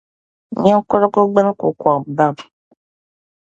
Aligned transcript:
Ninkurugu 0.61 1.21
gbini 1.31 1.51
ku 1.59 1.67
kɔŋ 1.81 1.97
bam. 2.15 2.35